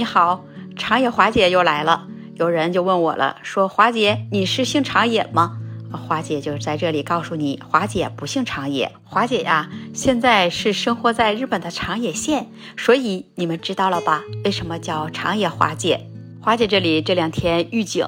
[0.00, 0.46] 你好，
[0.78, 2.06] 长野华姐又来了。
[2.36, 5.58] 有人就问我了，说华姐你是姓长野吗？
[5.92, 8.92] 华姐就在这里告诉你，华姐不姓长野。
[9.04, 12.46] 华姐呀，现在是生活在日本的长野县，
[12.78, 14.22] 所以你们知道了吧？
[14.42, 16.06] 为什么叫长野华姐？
[16.40, 18.06] 华姐这里这两天预警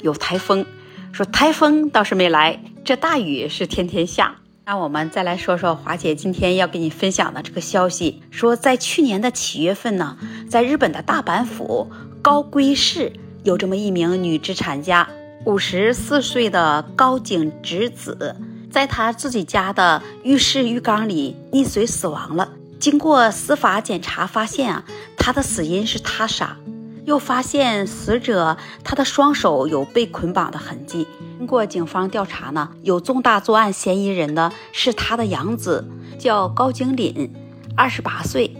[0.00, 0.66] 有台风，
[1.12, 4.34] 说台风倒是没来，这大雨是天天下。
[4.70, 13.10] 那我们再来说说华姐今天要给你分享的这个消息，说在去年的七月份呢，在日本的大阪府高龟市
[13.44, 15.08] 有这么一名女资产家，
[15.46, 18.36] 五十四岁的高井直子，
[18.70, 22.50] 在她自己家的浴室浴缸里溺水死亡了。
[22.78, 24.84] 经过司法检查发现啊，
[25.16, 26.54] 她的死因是他杀。
[27.06, 31.06] 又发现死者他的双手有被捆绑的痕迹。
[31.38, 35.88] 经过警方调查呢，有重大作案嫌疑人呢是他的养子，
[36.18, 37.32] 叫高景岭，
[37.76, 38.52] 二十八岁。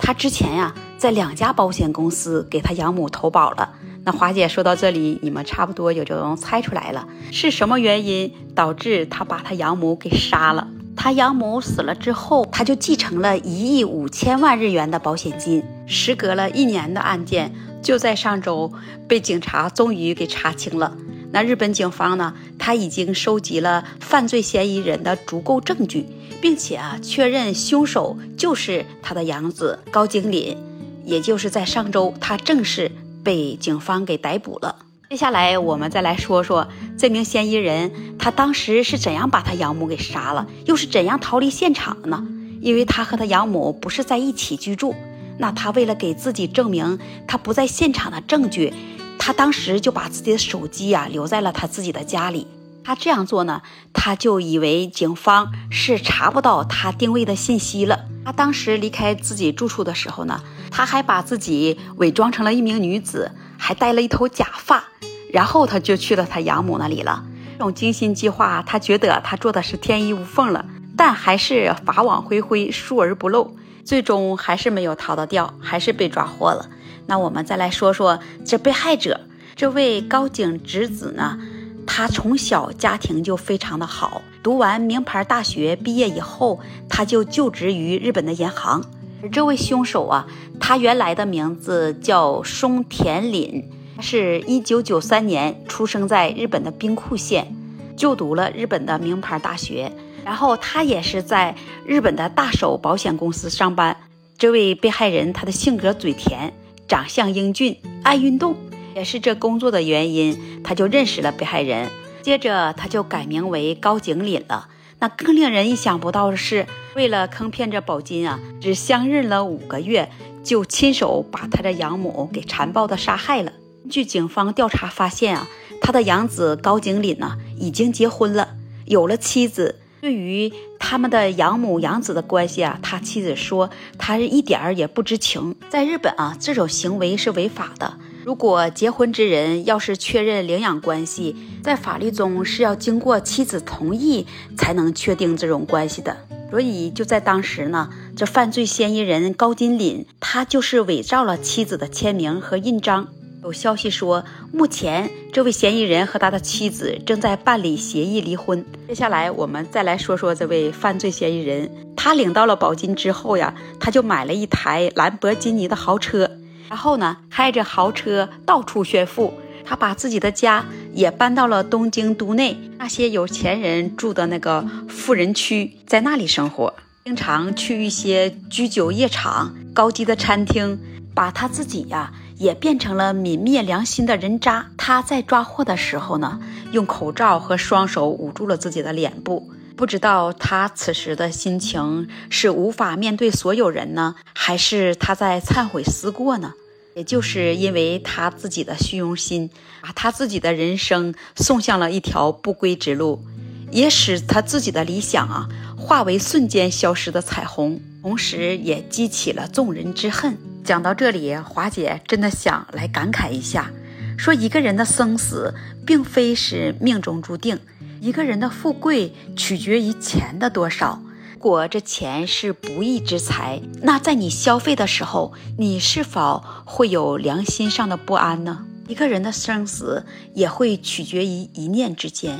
[0.00, 3.70] 他之前呀在两家保险公司给他养母投保了。
[4.02, 10.66] 那华姐说到这里，你们差不多也就能猜出来了，是什么原因导致他把他养母给杀了？
[10.96, 15.62] 他养母死了之后，他就继承了一亿五千万日元的保险金。
[15.86, 17.54] 时隔了一年的案件。
[17.80, 18.72] 就在上周，
[19.06, 20.96] 被警察终于给查清了。
[21.34, 22.32] 那日本警方呢？
[22.60, 26.06] 他已经收集了犯罪嫌疑人的足够证据，
[26.40, 30.56] 并且啊，确认凶手就是他的养子高经林。
[31.04, 32.92] 也就是在上周，他正式
[33.24, 34.76] 被警方给逮捕了。
[35.10, 42.24] 接下来，我们再来说说这名嫌疑人，他当时是怎样把他养母给杀了，又是怎样逃离现场的呢？
[42.60, 44.94] 因为他和他养母不是在一起居住。
[45.38, 46.96] 那他为了给自己证明
[47.26, 48.72] 他不在现场的证据，
[49.18, 52.46] 他当时就把自己的手机呀留在了他自己的家里。
[52.84, 53.62] 他这样做呢，
[53.94, 58.04] 他就以为警方是查不到他定位的信息了。
[58.26, 64.84] 他当时离开自己住处的时候呢，他还把自己伪装成了一名女子，还戴了一头假发，
[65.32, 67.24] 然后他就去了他养母那里了。
[67.52, 73.56] 这种精心计划，他觉得他做的是天衣无缝了，但还是法网恢恢，疏而不漏。
[73.84, 76.68] 最终还是没有逃得掉，还是被抓获了。
[77.06, 79.20] 那我们再来说说这被害者，
[79.54, 81.38] 这位高井直子呢？
[81.86, 88.82] 他从小家庭就非常的好，读完名牌大学毕业以后，他就就职于日本的银行。
[89.30, 90.26] 这位凶手啊，
[90.58, 93.64] 他原来的名字叫松田凛，
[94.00, 97.54] 是一九九三年出生在日本的兵库县，
[97.96, 99.92] 就读了日本的名牌大学。
[100.24, 101.54] 然后他也是在
[101.84, 103.94] 日本的大手保险公司上班。
[104.38, 106.52] 这位被害人，他的性格嘴甜，
[106.86, 108.56] 长相英俊，爱运动，
[108.94, 111.88] 也是这工作的原因，他就认识了被害人。
[112.22, 114.68] 接着他就改名为高景岭了。
[115.00, 120.10] 那更令人意想不到的是，为了坑骗这宝金啊，只相认了五个月，
[120.42, 123.52] 就亲手把他的养母给残暴的杀害了。
[123.90, 125.46] 据警方调查发现啊，
[125.82, 128.54] 他的养子高景岭呢，已经结婚了，
[128.86, 129.80] 有了妻子。
[130.00, 130.52] 对于
[130.86, 135.56] 他们的养母养子的关系啊，他妻子说他是一点儿也不知情。
[135.70, 137.94] 在日本啊，这种行为是违法的。
[138.22, 144.26] 如果结婚之人要是确认领养关系，在法律中是要经过妻子同意
[144.58, 146.18] 才能确定这种关系的。
[146.50, 153.08] 所以就在当时呢，这犯罪嫌疑人高金林他就是伪造了妻子的签名和印章。
[153.44, 158.64] 有消息说，目前这位嫌疑人和他的妻子正在办理协议离婚。
[158.88, 161.70] 接下来，我们再来说说这位犯罪嫌疑人。
[161.94, 166.30] 他领到了保金之后呀，他就买了一台兰博基尼的豪车，
[166.70, 169.34] 然后呢，开着豪车到处炫富。
[169.66, 176.72] 他把自己的家也搬到了东京都内那些有钱人住的那个富人区，在那里生活，
[177.04, 180.78] 经常去一些居酒夜场、高级的餐厅，
[181.14, 182.10] 把他自己呀。
[182.36, 184.70] 也变成了泯灭良心的人渣。
[184.76, 186.40] 他在抓获的时候呢，
[186.72, 189.50] 用口罩和双手捂住了自己的脸部。
[189.76, 196.52] 不知道他此时的心情是无法面对所有人呢，还是他在忏悔思过呢？
[196.94, 199.50] 也就是因为他自己的虚荣心，
[199.82, 203.24] 把他自己的人生送向了一条不归之路，
[203.72, 210.38] 也使他自己的理想啊化为瞬间消失的彩虹，同时也激起了众人之恨。
[210.64, 213.70] 讲到这里，华姐真的想来感慨一下，
[214.16, 217.60] 说一个人的生死并非是命中注定，
[218.00, 221.02] 一个人的富贵取决于钱的多少。
[221.34, 228.64] 如果这钱是不义之财，那在你消费的时候，你是否会有良心上的不安呢？
[228.88, 232.38] 一个人的生死也会取决于一念之间，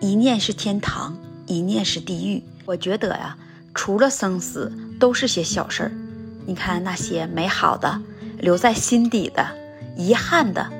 [0.00, 1.16] 一念是天堂，
[1.46, 2.44] 一念是地狱。
[2.64, 3.36] 我觉得呀，
[3.74, 5.92] 除了生死，都是些小事儿。
[6.46, 8.00] 你看那些美好的、
[8.38, 9.46] 留在心底的、
[9.96, 10.70] 遗憾的，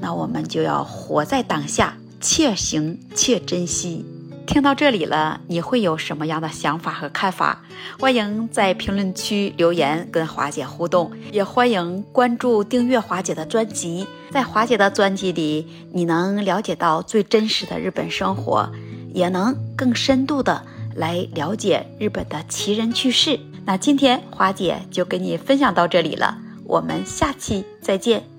[0.00, 4.04] 那我们就要活在当下，且行且珍惜。
[4.46, 7.62] 听到这里了，你会有什么样的想法和看法？
[7.98, 14.06] 欢迎在评论区留言跟华姐互动，也欢迎关注订阅华姐的专辑。
[14.30, 18.70] 在华姐的专辑里，你能了解到最真实的日本生活，
[19.14, 20.62] 也能更深度的
[20.94, 23.40] 来了解日本的奇人趣事。
[23.66, 28.33] 那今天华姐就跟你分享到这里了，我们下期再见。